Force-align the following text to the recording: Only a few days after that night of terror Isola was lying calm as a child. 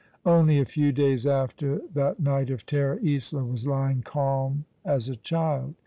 Only 0.25 0.57
a 0.59 0.65
few 0.65 0.91
days 0.91 1.27
after 1.27 1.79
that 1.93 2.19
night 2.19 2.49
of 2.49 2.65
terror 2.65 2.99
Isola 3.05 3.45
was 3.45 3.67
lying 3.67 4.01
calm 4.01 4.65
as 4.83 5.07
a 5.09 5.15
child. 5.15 5.75